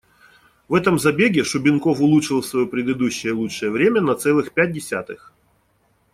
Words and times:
В 0.67 0.73
этом 0.73 0.97
забеге 0.97 1.43
Шубенков 1.43 1.99
улучшил 2.01 2.41
своё 2.41 2.65
предыдущее 2.65 3.33
лучшее 3.33 3.69
время 3.69 4.01
на 4.01 4.15
целых 4.15 4.51
пять 4.51 4.71
десятых. 4.71 5.31